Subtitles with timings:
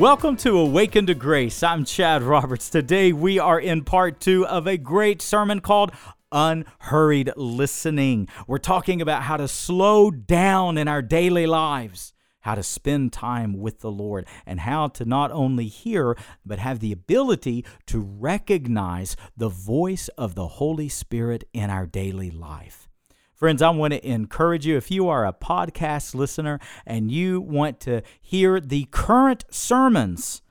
[0.00, 1.62] Welcome to Awaken to Grace.
[1.62, 2.70] I'm Chad Roberts.
[2.70, 5.92] Today we are in part two of a great sermon called
[6.32, 8.26] Unhurried Listening.
[8.46, 13.58] We're talking about how to slow down in our daily lives, how to spend time
[13.58, 19.16] with the Lord, and how to not only hear, but have the ability to recognize
[19.36, 22.89] the voice of the Holy Spirit in our daily life.
[23.40, 27.80] Friends, I want to encourage you if you are a podcast listener and you want
[27.80, 30.42] to hear the current sermons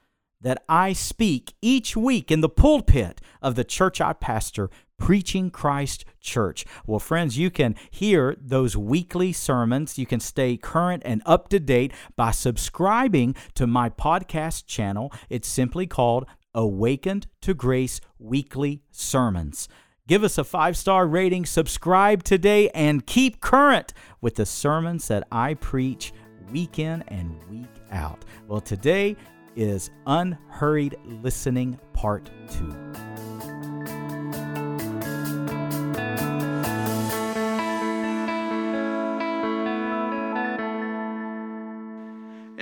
[0.42, 6.04] that I speak each week in the pulpit of the church I pastor, Preaching Christ
[6.20, 6.66] Church.
[6.88, 10.00] Well, friends, you can hear those weekly sermons.
[10.00, 15.14] You can stay current and up to date by subscribing to my podcast channel.
[15.30, 16.26] It's simply called
[16.56, 19.70] Awakened to Grace Weekly Sermons.
[20.10, 25.28] Give us a five star rating, subscribe today, and keep current with the sermons that
[25.32, 26.14] I preach
[26.52, 28.26] week in and week out.
[28.48, 29.16] Well, today
[29.56, 33.39] is Unhurried Listening Part 2.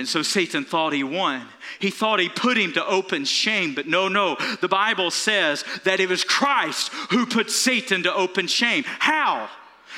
[0.08, 1.46] And so Satan thought he won.
[1.80, 4.38] He thought he put him to open shame, but no, no.
[4.62, 8.84] The Bible says that it was Christ who put Satan to open shame.
[8.86, 9.50] How?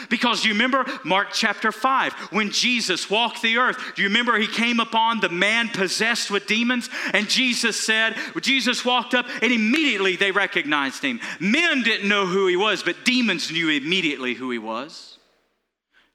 [0.09, 4.49] Because you remember Mark chapter 5, when Jesus walked the earth, do you remember he
[4.49, 6.91] came upon the man possessed with demons?
[7.15, 11.21] And Jesus said, Jesus walked up and immediately they recognized him.
[11.39, 15.19] Men didn't know who he was, but demons knew immediately who he was.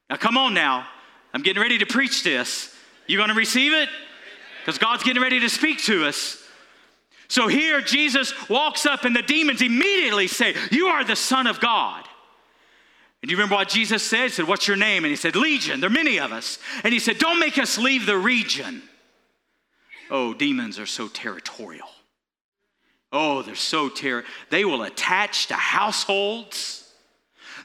[0.09, 0.85] Now, come on now.
[1.33, 2.74] I'm getting ready to preach this.
[3.07, 3.89] You going to receive it?
[4.61, 6.41] Because God's getting ready to speak to us.
[7.27, 11.59] So here Jesus walks up, and the demons immediately say, You are the Son of
[11.59, 12.03] God.
[13.21, 14.23] And you remember what Jesus said?
[14.23, 15.03] He said, What's your name?
[15.03, 15.79] And he said, Legion.
[15.79, 16.59] There are many of us.
[16.83, 18.83] And he said, Don't make us leave the region.
[20.11, 21.87] Oh, demons are so territorial.
[23.11, 24.29] Oh, they're so territorial.
[24.49, 26.91] They will attach to households,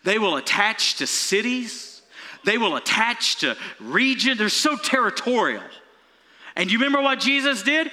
[0.05, 2.00] they will attach to cities.
[2.45, 4.37] They will attach to region.
[4.39, 5.63] They're so territorial.
[6.57, 7.91] And you remember what Jesus did?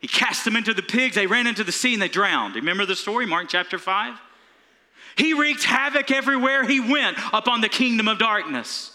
[0.00, 1.14] He cast them into the pigs.
[1.14, 2.54] They ran into the sea and they drowned.
[2.54, 4.14] Remember the story, Mark chapter 5?
[5.16, 8.92] He wreaked havoc everywhere he went upon the kingdom of darkness.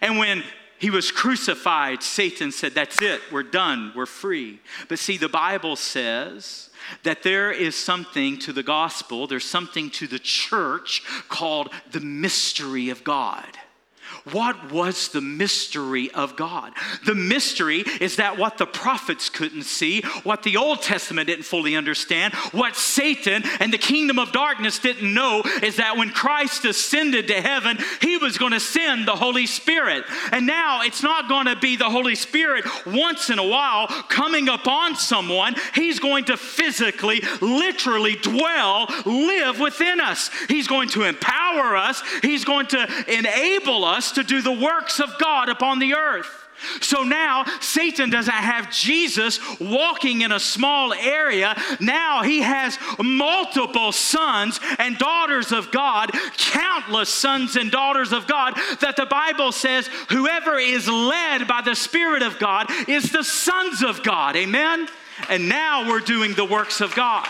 [0.00, 0.42] And when
[0.78, 4.60] he was crucified, Satan said, That's it, we're done, we're free.
[4.88, 6.70] But see, the Bible says
[7.04, 12.90] that there is something to the gospel, there's something to the church called the mystery
[12.90, 13.46] of God.
[14.32, 16.72] What was the mystery of God?
[17.04, 21.76] The mystery is that what the prophets couldn't see, what the Old Testament didn't fully
[21.76, 27.28] understand, what Satan and the kingdom of darkness didn't know is that when Christ ascended
[27.28, 30.04] to heaven, he was going to send the Holy Spirit.
[30.32, 34.48] And now it's not going to be the Holy Spirit once in a while coming
[34.48, 35.54] upon someone.
[35.74, 40.30] He's going to physically, literally dwell, live within us.
[40.48, 45.18] He's going to empower us, He's going to enable us to do the works of
[45.18, 46.44] God upon the earth.
[46.80, 51.60] So now Satan doesn't have Jesus walking in a small area.
[51.80, 58.54] Now he has multiple sons and daughters of God, countless sons and daughters of God,
[58.80, 63.82] that the Bible says whoever is led by the Spirit of God is the sons
[63.82, 64.36] of God.
[64.36, 64.88] Amen?
[65.28, 67.28] And now we're doing the works of God.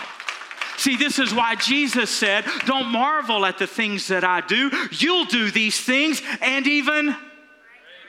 [0.77, 4.71] See, this is why Jesus said, Don't marvel at the things that I do.
[4.91, 7.15] You'll do these things and even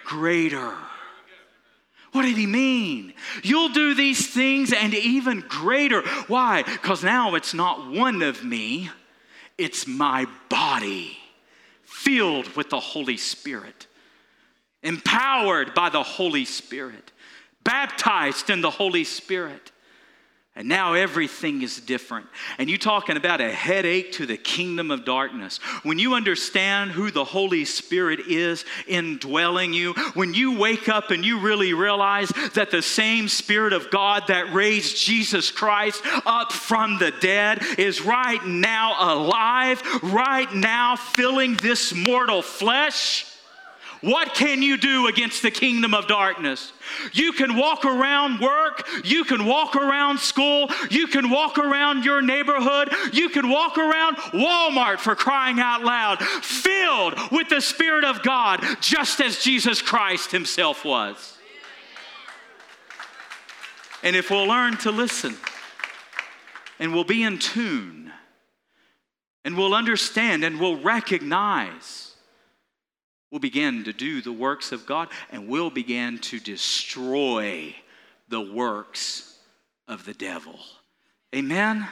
[0.04, 0.75] greater.
[2.12, 3.12] What did he mean?
[3.43, 6.00] You'll do these things and even greater.
[6.28, 6.62] Why?
[6.62, 8.91] Because now it's not one of me,
[9.59, 11.19] it's my body
[11.84, 13.87] filled with the Holy Spirit,
[14.83, 17.12] empowered by the Holy Spirit,
[17.65, 19.72] baptized in the Holy Spirit.
[20.59, 22.27] And now everything is different.
[22.57, 25.59] And you talking about a headache to the kingdom of darkness.
[25.83, 31.27] When you understand who the Holy Spirit is indwelling you, when you wake up and
[31.27, 36.99] you really realize that the same Spirit of God that raised Jesus Christ up from
[36.99, 43.26] the dead is right now alive, right now filling this mortal flesh
[44.07, 46.73] what can you do against the kingdom of darkness?
[47.13, 52.23] You can walk around work, you can walk around school, you can walk around your
[52.23, 58.23] neighborhood, you can walk around Walmart for crying out loud, filled with the Spirit of
[58.23, 61.37] God, just as Jesus Christ Himself was.
[64.05, 65.37] And if we'll learn to listen
[66.79, 68.13] and we'll be in tune
[69.45, 72.06] and we'll understand and we'll recognize
[73.31, 77.75] We'll begin to do the works of God and we'll begin to destroy
[78.28, 79.39] the works
[79.89, 80.59] of the devil.
[81.34, 81.87] Amen?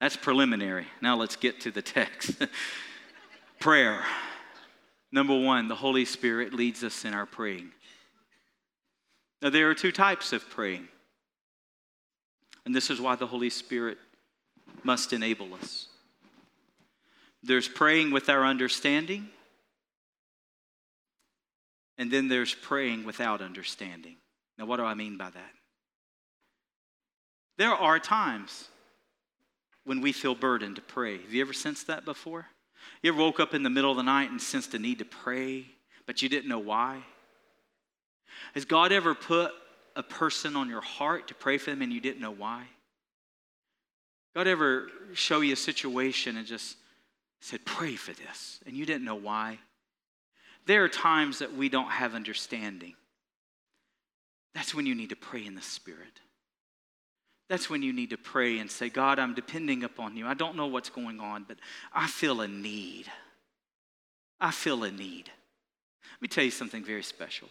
[0.00, 0.86] That's preliminary.
[1.00, 2.42] Now let's get to the text.
[3.60, 4.02] Prayer.
[5.10, 7.70] Number one, the Holy Spirit leads us in our praying.
[9.40, 10.88] Now, there are two types of praying.
[12.64, 13.98] And this is why the Holy Spirit
[14.82, 15.87] must enable us.
[17.48, 19.26] There's praying with our understanding,
[21.96, 24.16] and then there's praying without understanding.
[24.58, 25.50] Now, what do I mean by that?
[27.56, 28.68] There are times
[29.84, 31.22] when we feel burdened to pray.
[31.22, 32.44] Have you ever sensed that before?
[33.02, 35.06] You ever woke up in the middle of the night and sensed a need to
[35.06, 35.64] pray,
[36.04, 37.02] but you didn't know why?
[38.52, 39.52] Has God ever put
[39.96, 42.64] a person on your heart to pray for them and you didn't know why?
[44.36, 46.76] God ever show you a situation and just
[47.40, 49.58] said, Pray for this, and you didn't know why?
[50.66, 52.94] There are times that we don't have understanding.
[54.54, 56.20] That's when you need to pray in the Spirit.
[57.48, 60.26] That's when you need to pray and say, God, I'm depending upon you.
[60.26, 61.56] I don't know what's going on, but
[61.92, 63.06] I feel a need.
[64.38, 65.30] I feel a need.
[66.12, 67.48] Let me tell you something very special.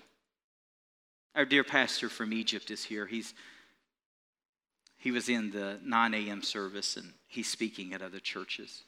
[1.34, 3.06] Our dear pastor from Egypt is here.
[3.06, 3.34] He's
[5.00, 6.42] he was in the 9 a.m.
[6.42, 8.84] service and he's speaking at other churches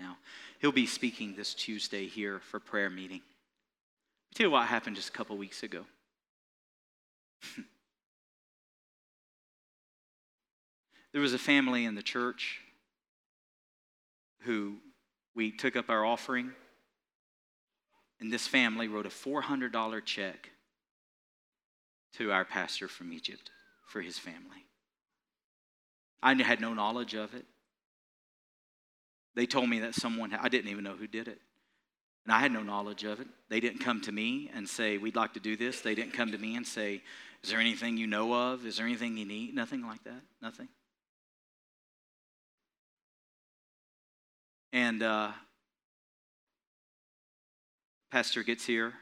[0.00, 0.16] now.
[0.60, 3.20] He'll be speaking this Tuesday here for prayer meeting.
[4.34, 5.84] Tell you what happened just a couple weeks ago.
[11.12, 12.60] there was a family in the church
[14.40, 14.76] who
[15.34, 16.52] we took up our offering,
[18.20, 20.50] and this family wrote a $400 check
[22.14, 23.50] to our pastor from Egypt
[23.86, 24.66] for his family.
[26.22, 27.44] I had no knowledge of it.
[29.38, 31.38] They told me that someone, I didn't even know who did it.
[32.24, 33.28] And I had no knowledge of it.
[33.48, 35.80] They didn't come to me and say, We'd like to do this.
[35.80, 37.02] They didn't come to me and say,
[37.44, 38.66] Is there anything you know of?
[38.66, 39.54] Is there anything you need?
[39.54, 40.22] Nothing like that.
[40.42, 40.66] Nothing.
[44.72, 45.30] And uh,
[48.10, 48.92] Pastor gets here.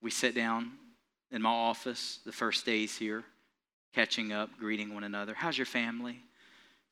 [0.00, 0.70] We sit down
[1.32, 3.24] in my office the first days here,
[3.92, 5.34] catching up, greeting one another.
[5.34, 6.22] How's your family?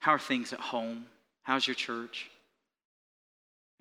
[0.00, 1.06] How are things at home?
[1.44, 2.28] How's your church?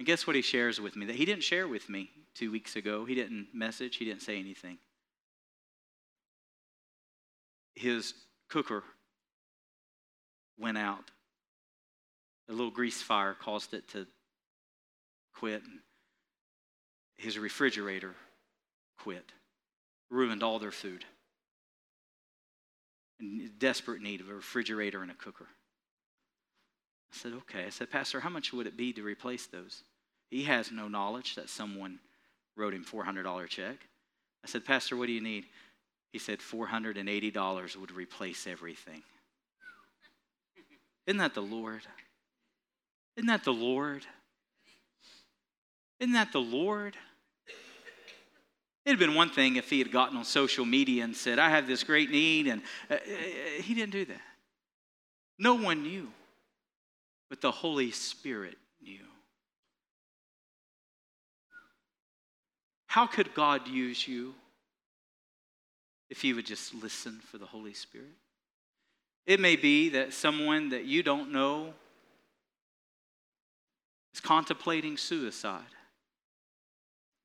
[0.01, 1.05] And guess what he shares with me?
[1.05, 3.05] That he didn't share with me two weeks ago.
[3.05, 4.79] He didn't message, he didn't say anything.
[7.75, 8.15] His
[8.49, 8.83] cooker
[10.57, 11.11] went out.
[12.49, 14.07] A little grease fire caused it to
[15.35, 15.61] quit.
[17.17, 18.15] His refrigerator
[18.97, 19.31] quit,
[20.09, 21.05] ruined all their food.
[23.19, 25.45] In desperate need of a refrigerator and a cooker.
[27.13, 27.65] I said, okay.
[27.65, 29.83] I said, Pastor, how much would it be to replace those?
[30.31, 31.99] He has no knowledge that someone
[32.57, 33.77] wrote him $400 check.
[34.43, 35.45] I said, Pastor, what do you need?
[36.11, 39.03] He said, $480 would replace everything.
[41.05, 41.81] Isn't that the Lord?
[43.17, 44.03] Isn't that the Lord?
[45.99, 46.97] Isn't that the Lord?
[48.85, 51.67] It'd been one thing if he had gotten on social media and said, I have
[51.67, 54.21] this great need, and uh, uh he didn't do that.
[55.37, 56.07] No one knew
[57.31, 58.99] but the Holy Spirit knew.
[62.91, 64.35] How could God use you
[66.09, 68.17] if you would just listen for the Holy Spirit?
[69.25, 71.73] It may be that someone that you don't know
[74.13, 75.63] is contemplating suicide,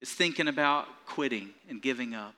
[0.00, 2.36] is thinking about quitting and giving up.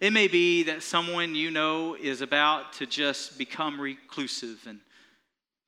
[0.00, 4.80] It may be that someone you know is about to just become reclusive and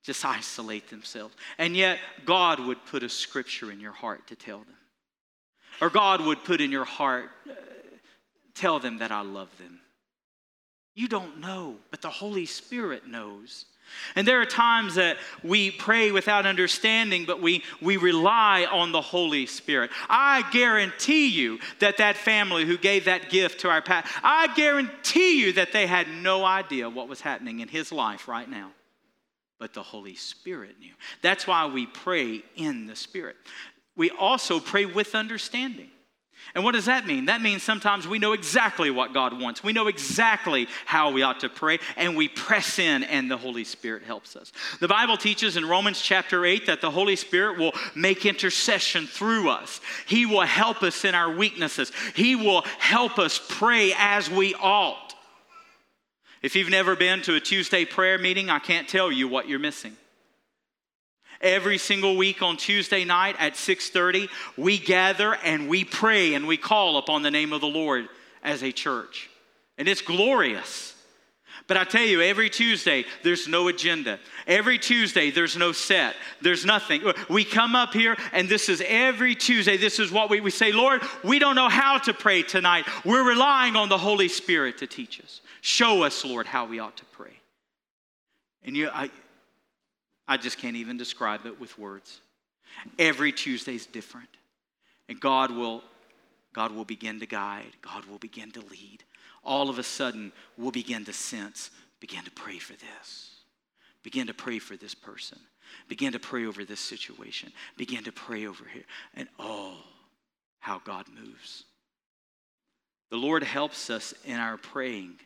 [0.03, 1.37] just isolate themselves.
[1.59, 4.75] And yet, God would put a scripture in your heart to tell them.
[5.83, 7.55] Or God would put in your heart, uh,
[8.55, 9.81] tell them that I love them.
[10.95, 13.65] You don't know, but the Holy Spirit knows.
[14.15, 19.01] And there are times that we pray without understanding, but we, we rely on the
[19.01, 19.91] Holy Spirit.
[20.09, 25.41] I guarantee you that that family who gave that gift to our pastor, I guarantee
[25.41, 28.71] you that they had no idea what was happening in his life right now
[29.63, 30.91] but the Holy Spirit knew.
[31.21, 33.37] That's why we pray in the Spirit.
[33.97, 35.89] We also pray with understanding.
[36.55, 37.27] And what does that mean?
[37.27, 39.65] That means sometimes we know exactly what God wants.
[39.65, 43.65] We know exactly how we ought to pray, and we press in, and the Holy
[43.65, 44.53] Spirit helps us.
[44.81, 49.49] The Bible teaches in Romans chapter 8 that the Holy Spirit will make intercession through
[49.49, 49.81] us.
[50.07, 55.15] He will help us in our weaknesses, He will help us pray as we ought.
[56.43, 59.61] If you've never been to a Tuesday prayer meeting, I can't tell you what you're
[59.61, 59.97] missing.
[61.43, 66.57] Every single week on Tuesday night at 6:30, we gather and we pray and we
[66.57, 68.09] call upon the name of the Lord
[68.43, 69.29] as a church.
[69.79, 70.95] and it's glorious.
[71.67, 74.19] But I tell you, every Tuesday, there's no agenda.
[74.47, 76.15] Every Tuesday, there's no set.
[76.41, 77.03] There's nothing.
[77.29, 79.77] We come up here, and this is every Tuesday.
[79.77, 82.85] This is what we, we say, Lord, we don't know how to pray tonight.
[83.05, 85.41] We're relying on the Holy Spirit to teach us.
[85.61, 87.41] Show us, Lord, how we ought to pray.
[88.65, 89.11] And you, I,
[90.33, 92.21] I just can't even describe it with words.
[92.99, 94.29] Every Tuesday is different.
[95.09, 95.83] And God will,
[96.53, 99.05] God will begin to guide, God will begin to lead
[99.45, 101.71] all of a sudden we'll begin to sense,
[102.01, 103.31] begin to pray for this.
[104.03, 105.39] Begin to pray for this person.
[105.89, 107.53] Begin to pray over this situation.
[107.77, 108.85] Begin to pray over here.
[109.15, 109.77] And oh,
[110.61, 111.65] how God moves.
[113.11, 115.17] The Lord helps us in our praying.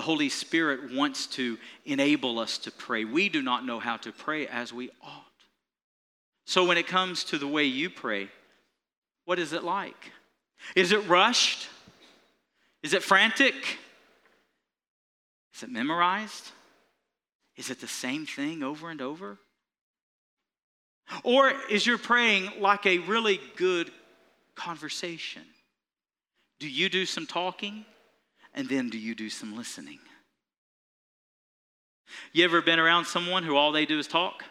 [0.00, 3.04] The Holy Spirit wants to enable us to pray.
[3.04, 5.26] We do not know how to pray as we ought.
[6.46, 8.30] So, when it comes to the way you pray,
[9.26, 10.10] what is it like?
[10.74, 11.68] Is it rushed?
[12.82, 13.54] Is it frantic?
[15.54, 16.50] Is it memorized?
[17.58, 19.36] Is it the same thing over and over?
[21.24, 23.90] Or is your praying like a really good
[24.54, 25.42] conversation?
[26.58, 27.84] Do you do some talking
[28.54, 29.98] and then do you do some listening?
[32.32, 34.44] You ever been around someone who all they do is talk?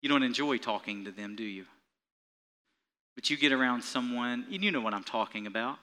[0.00, 1.64] You don't enjoy talking to them, do you?
[3.14, 5.78] But you get around someone, and you know what I'm talking about.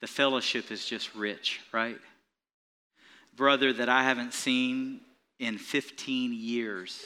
[0.00, 1.98] The fellowship is just rich, right?
[3.36, 5.00] Brother that I haven't seen
[5.38, 7.00] in 15 years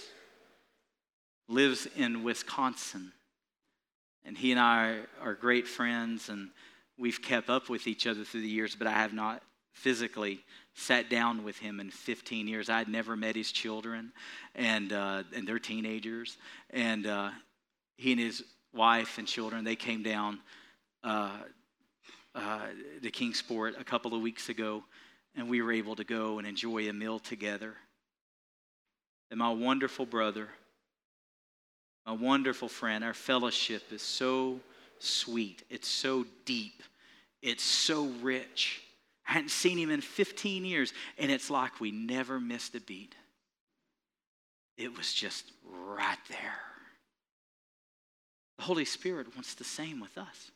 [1.48, 3.12] lives in Wisconsin.
[4.26, 6.50] And he and I are great friends, and
[6.98, 9.42] we've kept up with each other through the years, but I have not
[9.72, 10.40] physically
[10.74, 12.68] sat down with him in 15 years.
[12.68, 14.12] I had never met his children,
[14.56, 16.38] and uh, and they're teenagers.
[16.70, 17.30] And uh,
[17.96, 18.42] he and his
[18.74, 20.40] wife and children they came down
[21.04, 21.38] uh,
[22.34, 22.66] uh,
[23.02, 24.82] to Kingsport a couple of weeks ago,
[25.36, 27.74] and we were able to go and enjoy a meal together.
[29.30, 30.48] And my wonderful brother,
[32.06, 34.60] my wonderful friend, our fellowship is so
[35.00, 35.64] sweet.
[35.68, 36.82] It's so deep.
[37.42, 38.80] It's so rich.
[39.28, 43.14] I hadn't seen him in 15 years, and it's like we never missed a beat.
[44.78, 46.60] It was just right there.
[48.58, 50.50] The Holy Spirit wants the same with us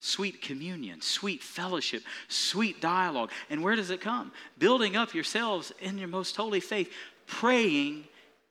[0.00, 3.30] sweet communion, sweet fellowship, sweet dialogue.
[3.48, 4.32] And where does it come?
[4.58, 6.92] Building up yourselves in your most holy faith,
[7.26, 8.04] praying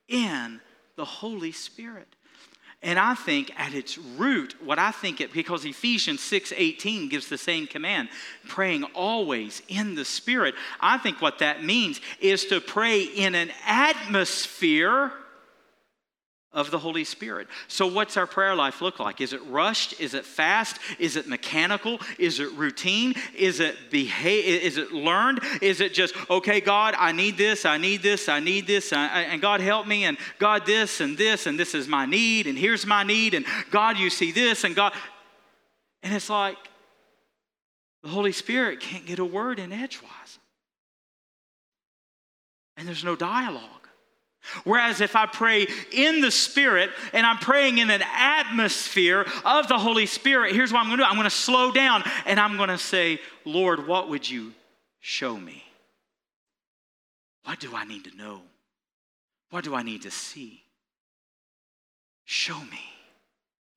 [0.08, 0.60] in
[0.96, 2.08] the Holy Spirit.
[2.82, 7.38] And I think at its root, what I think it, because Ephesians 6:18 gives the
[7.38, 8.10] same command,
[8.46, 10.54] praying always in the Spirit.
[10.80, 15.12] I think what that means is to pray in an atmosphere
[16.54, 17.48] of the Holy Spirit.
[17.68, 19.20] So, what's our prayer life look like?
[19.20, 20.00] Is it rushed?
[20.00, 20.78] Is it fast?
[20.98, 22.00] Is it mechanical?
[22.18, 23.14] Is it routine?
[23.36, 24.62] Is it behave?
[24.62, 25.40] Is it learned?
[25.60, 29.40] Is it just okay, God, I need this, I need this, I need this, and
[29.40, 32.86] God help me, and God this and this, and this is my need, and here's
[32.86, 34.92] my need, and God, you see this, and God,
[36.02, 36.56] and it's like
[38.02, 40.38] the Holy Spirit can't get a word in edgewise,
[42.76, 43.83] and there's no dialogue.
[44.64, 49.78] Whereas if I pray in the Spirit and I'm praying in an atmosphere of the
[49.78, 52.56] Holy Spirit, here's what I'm going to do I'm going to slow down and I'm
[52.56, 54.52] going to say, Lord, what would you
[55.00, 55.64] show me?
[57.44, 58.42] What do I need to know?
[59.50, 60.62] What do I need to see?
[62.24, 62.80] Show me.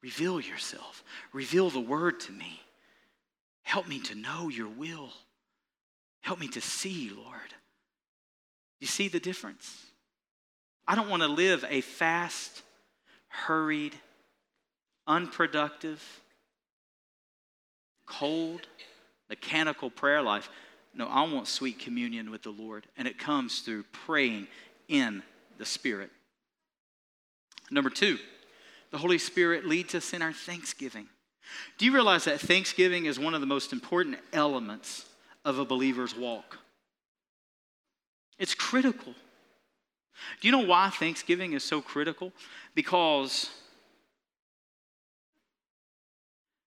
[0.01, 1.03] Reveal yourself.
[1.33, 2.61] Reveal the word to me.
[3.63, 5.09] Help me to know your will.
[6.21, 7.53] Help me to see, Lord.
[8.79, 9.86] You see the difference?
[10.87, 12.63] I don't want to live a fast,
[13.27, 13.93] hurried,
[15.05, 16.01] unproductive,
[18.05, 18.67] cold,
[19.29, 20.49] mechanical prayer life.
[20.93, 24.47] No, I want sweet communion with the Lord, and it comes through praying
[24.87, 25.21] in
[25.57, 26.09] the Spirit.
[27.69, 28.17] Number two,
[28.91, 31.07] the Holy Spirit leads us in our thanksgiving.
[31.77, 35.05] Do you realize that thanksgiving is one of the most important elements
[35.43, 36.57] of a believer's walk?
[38.39, 39.13] It's critical.
[40.41, 42.31] Do you know why Thanksgiving is so critical?
[42.75, 43.49] Because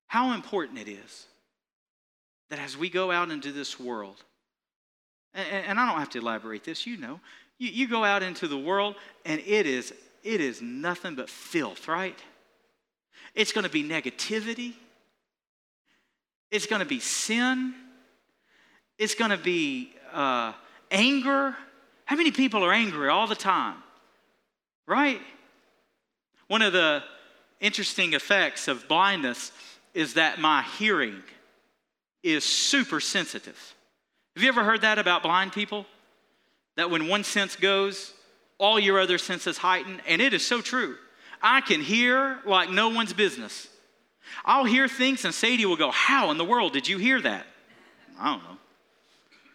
[0.07, 1.27] how important it is
[2.49, 4.23] that as we go out into this world,
[5.35, 7.21] and, I don't have to elaborate this, you know,
[7.59, 9.93] you, you go out into the world and it is
[10.23, 12.19] it is nothing but filth, right?
[13.35, 14.75] It's going to be negativity.
[16.51, 17.75] It's going to be sin.
[18.99, 20.53] It's going to be uh,
[20.91, 21.57] anger.
[22.11, 23.77] How many people are angry all the time?
[24.85, 25.21] Right?
[26.49, 27.05] One of the
[27.61, 29.53] interesting effects of blindness
[29.95, 31.23] is that my hearing
[32.25, 33.77] is super sensitive.
[34.35, 35.87] Have you ever heard that about blind people?
[36.75, 38.13] That when one sense goes,
[38.59, 40.97] all your other senses heighten, and it is so true.
[41.41, 43.69] I can hear like no one's business.
[44.45, 47.47] I'll hear things and Sadie will go, How in the world did you hear that?
[48.19, 48.59] I don't know.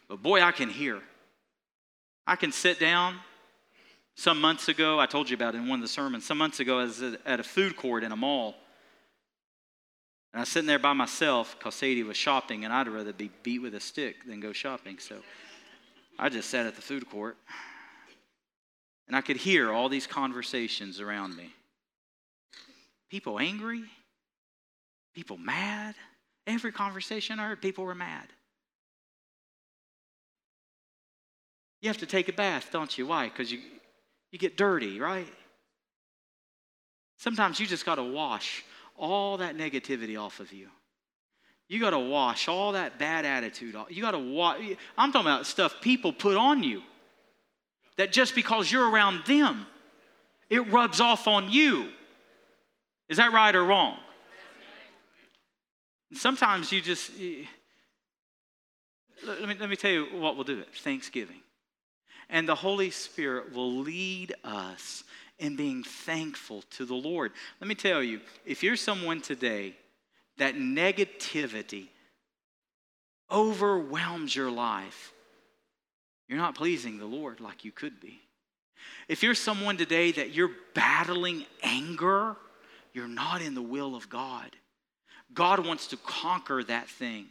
[0.08, 1.02] But boy, I can hear.
[2.28, 3.18] I can sit down.
[4.16, 6.26] Some months ago, I told you about it in one of the sermons.
[6.26, 8.56] Some months ago, I was at a food court in a mall.
[10.34, 13.30] And I was sitting there by myself because Sadie was shopping, and I'd rather be
[13.44, 15.00] beat with a stick than go shopping.
[15.00, 15.18] So
[16.18, 17.38] I just sat at the food court.
[19.08, 21.54] And I could hear all these conversations around me.
[23.10, 23.84] People angry,
[25.14, 25.96] people mad.
[26.48, 28.28] Every conversation I heard, people were mad.
[31.82, 33.08] You have to take a bath, don't you?
[33.08, 33.30] Why?
[33.30, 33.60] Because you,
[34.32, 35.28] you get dirty, right?
[37.18, 38.64] Sometimes you just got to wash
[38.98, 40.68] all that negativity off of you.
[41.68, 43.88] You got to wash all that bad attitude off.
[43.90, 44.62] You got to wash.
[44.98, 46.82] I'm talking about stuff people put on you
[47.98, 49.66] that just because you're around them,
[50.50, 51.90] it rubs off on you.
[53.10, 53.98] Is that right or wrong?
[56.12, 57.12] And sometimes you just,
[59.26, 61.42] let me, let me tell you what we'll do it Thanksgiving.
[62.30, 65.04] And the Holy Spirit will lead us
[65.38, 67.32] in being thankful to the Lord.
[67.60, 69.76] Let me tell you, if you're someone today
[70.38, 71.88] that negativity
[73.32, 75.14] overwhelms your life,
[76.28, 78.20] you're not pleasing the Lord like you could be.
[79.08, 82.36] If you're someone today that you're battling anger,
[82.94, 84.50] you're not in the will of God.
[85.34, 87.28] God wants to conquer that thing.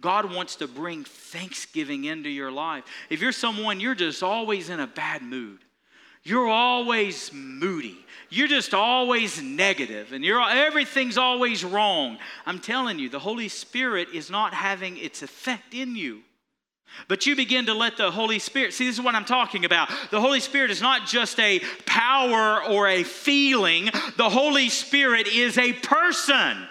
[0.00, 2.84] God wants to bring thanksgiving into your life.
[3.10, 5.60] If you're someone, you're just always in a bad mood.
[6.22, 7.98] You're always moody.
[8.30, 12.18] You're just always negative and you're everything's always wrong.
[12.46, 16.22] I'm telling you, the Holy Spirit is not having its effect in you.
[17.08, 19.90] But you begin to let the Holy Spirit see, this is what I'm talking about.
[20.10, 25.58] The Holy Spirit is not just a power or a feeling, the Holy Spirit is
[25.58, 26.66] a person.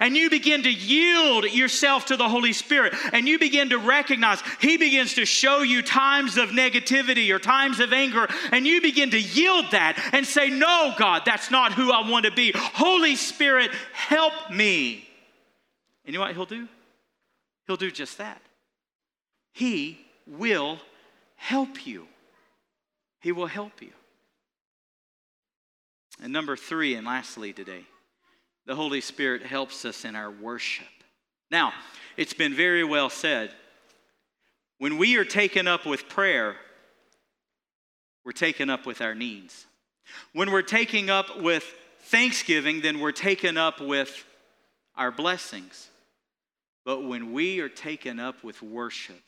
[0.00, 4.42] And you begin to yield yourself to the Holy Spirit, and you begin to recognize
[4.60, 9.10] He begins to show you times of negativity or times of anger, and you begin
[9.10, 12.52] to yield that and say, No, God, that's not who I want to be.
[12.54, 15.08] Holy Spirit, help me.
[16.04, 16.68] And you know what He'll do?
[17.66, 18.40] He'll do just that.
[19.52, 20.78] He will
[21.36, 22.06] help you.
[23.20, 23.90] He will help you.
[26.22, 27.84] And number three, and lastly today,
[28.66, 30.86] the Holy Spirit helps us in our worship.
[31.50, 31.72] Now,
[32.16, 33.52] it's been very well said
[34.78, 36.56] when we are taken up with prayer,
[38.24, 39.66] we're taken up with our needs.
[40.32, 41.64] When we're taking up with
[42.02, 44.24] thanksgiving, then we're taken up with
[44.96, 45.88] our blessings.
[46.84, 49.22] But when we are taken up with worship,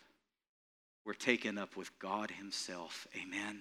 [1.04, 3.06] we're taken up with God Himself.
[3.20, 3.60] Amen.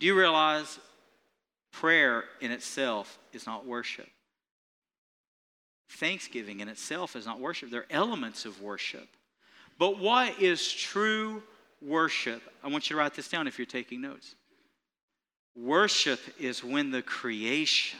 [0.00, 0.78] Do you realize
[1.72, 4.08] prayer in itself is not worship?
[5.90, 7.70] Thanksgiving in itself is not worship.
[7.70, 9.08] They're elements of worship.
[9.78, 11.42] But what is true
[11.82, 12.42] worship?
[12.62, 14.34] I want you to write this down if you're taking notes.
[15.56, 17.98] Worship is when the creation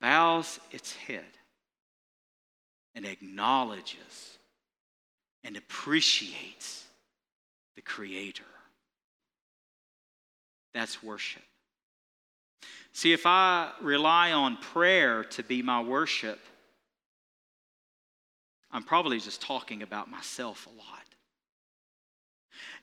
[0.00, 1.24] bows its head
[2.94, 4.38] and acknowledges
[5.44, 6.84] and appreciates
[7.74, 8.44] the Creator.
[10.72, 11.42] That's worship.
[12.96, 16.40] See, if I rely on prayer to be my worship,
[18.72, 21.04] I'm probably just talking about myself a lot.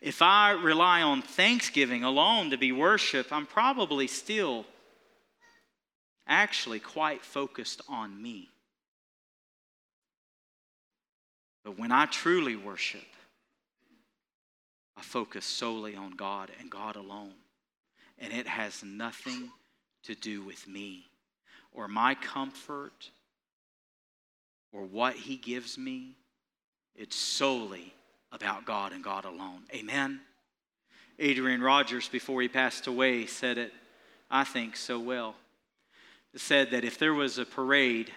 [0.02, 4.67] If I rely on thanksgiving alone to be worship, I'm probably still
[6.28, 8.49] actually quite focused on me.
[11.63, 13.02] But when I truly worship,
[14.95, 17.34] I focus solely on God and God alone.
[18.19, 19.49] And it has nothing
[20.03, 21.05] to do with me
[21.71, 23.09] or my comfort
[24.71, 26.15] or what He gives me.
[26.95, 27.93] It's solely
[28.31, 29.63] about God and God alone.
[29.73, 30.21] Amen.
[31.19, 33.71] Adrian Rogers, before he passed away, said it,
[34.29, 35.35] I think, so well.
[36.35, 38.11] Said that if there was a parade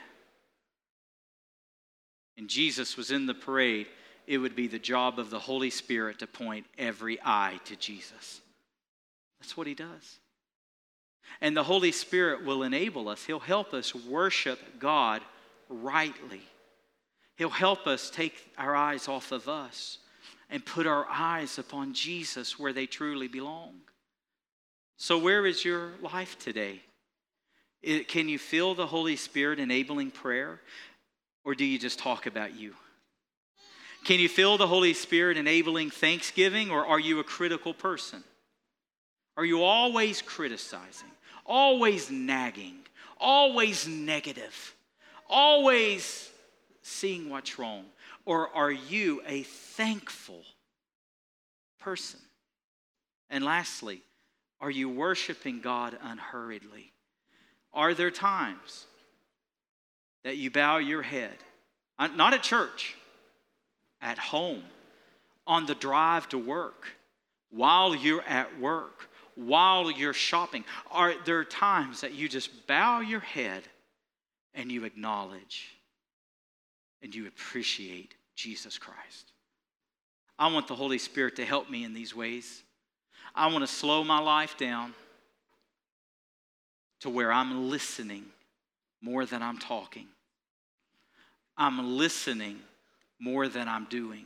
[2.38, 3.86] and Jesus was in the parade,
[4.26, 8.40] it would be the job of the Holy Spirit to point every eye to Jesus.
[9.40, 10.18] That's what he does.
[11.40, 15.22] And the Holy Spirit will enable us, He'll help us worship God
[15.68, 16.42] rightly.
[17.36, 19.98] He'll help us take our eyes off of us
[20.48, 23.74] and put our eyes upon Jesus where they truly belong.
[24.96, 26.80] So, where is your life today?
[27.82, 30.60] It, can you feel the Holy Spirit enabling prayer?
[31.44, 32.74] Or do you just talk about you?
[34.04, 38.24] Can you feel the Holy Spirit enabling thanksgiving, or are you a critical person?
[39.36, 41.10] Are you always criticizing,
[41.44, 42.78] always nagging,
[43.18, 44.74] always negative,
[45.28, 46.30] always
[46.82, 47.84] seeing what's wrong?
[48.24, 50.42] Or are you a thankful
[51.78, 52.20] person?
[53.28, 54.02] And lastly,
[54.60, 56.92] are you worshiping God unhurriedly?
[57.72, 58.86] Are there times
[60.24, 61.36] that you bow your head,
[61.98, 62.96] uh, not at church,
[64.00, 64.62] at home,
[65.46, 66.88] on the drive to work,
[67.50, 70.64] while you're at work, while you're shopping?
[70.90, 73.62] Are there times that you just bow your head
[74.54, 75.68] and you acknowledge
[77.02, 79.32] and you appreciate Jesus Christ?
[80.38, 82.62] I want the Holy Spirit to help me in these ways.
[83.34, 84.94] I want to slow my life down
[87.00, 88.24] to where I'm listening
[89.00, 90.06] more than I'm talking.
[91.56, 92.58] I'm listening
[93.18, 94.24] more than I'm doing.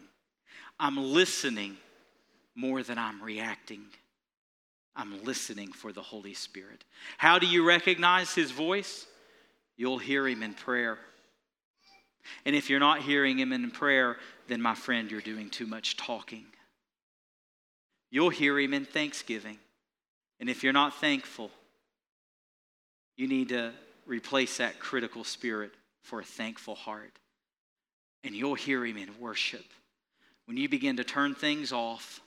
[0.79, 1.77] I'm listening
[2.55, 3.83] more than I'm reacting.
[4.97, 6.85] I'm listening for the Holy Spirit.
[7.17, 9.07] How do you recognize His voice?
[9.77, 10.99] You'll hear Him in prayer.
[12.45, 14.17] And if you're not hearing Him in prayer,
[14.49, 16.45] then my friend, you're doing too much talking.
[18.11, 19.59] You'll hear Him in thanksgiving.
[20.41, 21.51] And if you're not thankful,
[23.17, 23.73] you need to
[24.07, 25.73] replace that critical spirit
[26.03, 27.13] for a thankful heart.
[28.25, 29.65] And you'll hear Him in worship.
[30.47, 32.21] When you begin to turn things off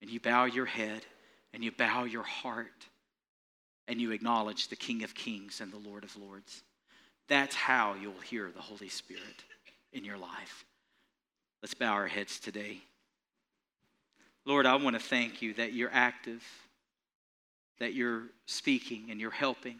[0.00, 1.02] and you bow your head
[1.52, 2.86] and you bow your heart
[3.88, 6.62] and you acknowledge the King of Kings and the Lord of Lords.
[7.28, 9.44] That's how you'll hear the Holy Spirit
[9.92, 10.64] in your life.
[11.62, 12.78] Let's bow our heads today.
[14.46, 16.42] Lord, I want to thank you that you're active,
[17.78, 19.76] that you're speaking and you're helping.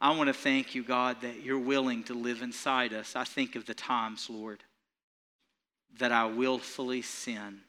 [0.00, 3.16] I want to thank you, God, that you're willing to live inside us.
[3.16, 4.62] I think of the times, Lord,
[5.98, 7.60] that I willfully sin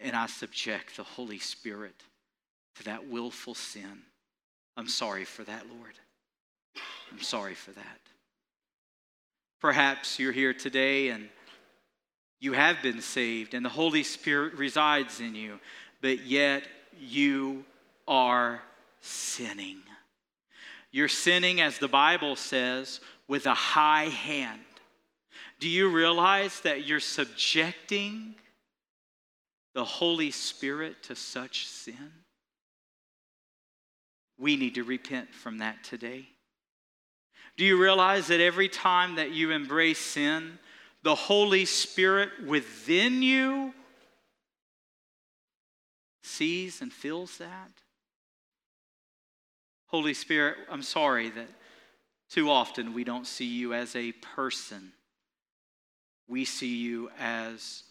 [0.00, 1.94] and I subject the Holy Spirit
[2.76, 4.02] to that willful sin.
[4.76, 5.94] I'm sorry for that, Lord.
[7.12, 8.00] I'm sorry for that.
[9.60, 11.28] Perhaps you're here today and
[12.40, 15.60] you have been saved and the Holy Spirit resides in you,
[16.00, 16.62] but yet
[16.98, 17.64] you
[18.08, 18.62] are
[19.00, 19.80] sinning.
[20.92, 24.60] You're sinning, as the Bible says, with a high hand.
[25.60, 28.34] Do you realize that you're subjecting
[29.74, 32.12] the Holy Spirit to such sin?
[34.38, 36.28] We need to repent from that today.
[37.56, 40.58] Do you realize that every time that you embrace sin,
[41.02, 43.74] the Holy Spirit within you
[46.22, 47.70] sees and feels that?
[49.86, 51.48] Holy Spirit, I'm sorry that
[52.30, 54.92] too often we don't see you as a person.
[56.28, 57.82] We see you as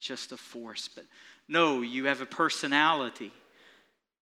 [0.00, 0.88] just a force.
[0.88, 1.04] But
[1.48, 3.32] no, you have a personality.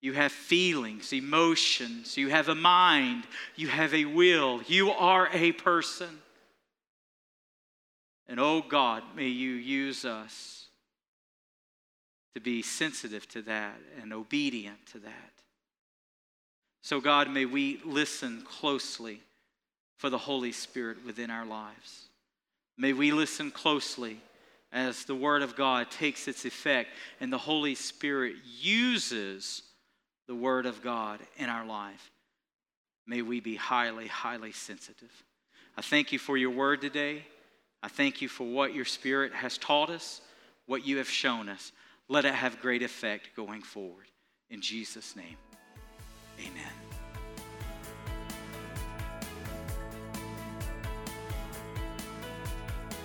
[0.01, 2.17] You have feelings, emotions.
[2.17, 3.25] You have a mind.
[3.57, 4.63] You have a will.
[4.67, 6.21] You are a person.
[8.29, 10.67] And oh God, may you use us
[12.35, 15.33] to be sensitive to that and obedient to that.
[16.83, 19.21] So, God, may we listen closely
[19.97, 22.05] for the Holy Spirit within our lives.
[22.77, 24.21] May we listen closely
[24.73, 29.63] as the Word of God takes its effect and the Holy Spirit uses
[30.27, 32.11] the Word of God in our life,
[33.07, 35.13] may we be highly, highly sensitive.
[35.77, 37.25] I thank you for your Word today.
[37.83, 40.21] I thank you for what your Spirit has taught us,
[40.67, 41.73] what you have shown us.
[42.09, 44.07] Let it have great effect going forward.
[44.51, 45.37] In Jesus' name,
[46.41, 46.96] amen.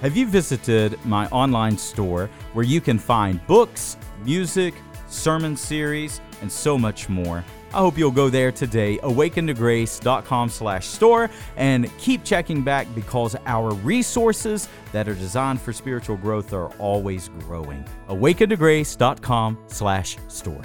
[0.02, 4.74] Have you visited my online store where you can find books, music,
[5.08, 7.46] sermon series, and so much more?
[7.72, 13.76] I hope you'll go there today, awakentograce.com slash store, and keep checking back because our
[13.76, 17.86] resources that are designed for spiritual growth are always growing.
[18.10, 20.64] awakentograce.com slash store.